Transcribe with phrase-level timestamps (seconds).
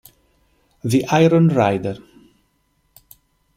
[0.83, 1.99] The Iron Rider